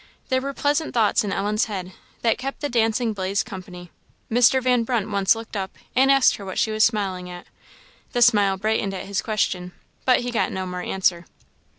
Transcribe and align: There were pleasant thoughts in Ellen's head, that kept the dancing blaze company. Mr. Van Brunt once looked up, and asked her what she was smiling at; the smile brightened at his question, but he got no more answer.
There 0.29 0.41
were 0.41 0.51
pleasant 0.55 0.95
thoughts 0.95 1.23
in 1.23 1.31
Ellen's 1.31 1.65
head, 1.65 1.91
that 2.23 2.39
kept 2.39 2.61
the 2.61 2.69
dancing 2.69 3.13
blaze 3.13 3.43
company. 3.43 3.91
Mr. 4.31 4.59
Van 4.59 4.83
Brunt 4.83 5.11
once 5.11 5.35
looked 5.35 5.55
up, 5.55 5.77
and 5.95 6.09
asked 6.09 6.37
her 6.37 6.43
what 6.43 6.57
she 6.57 6.71
was 6.71 6.83
smiling 6.83 7.29
at; 7.29 7.45
the 8.11 8.23
smile 8.23 8.57
brightened 8.57 8.95
at 8.95 9.05
his 9.05 9.21
question, 9.21 9.73
but 10.03 10.21
he 10.21 10.31
got 10.31 10.51
no 10.51 10.65
more 10.65 10.81
answer. 10.81 11.27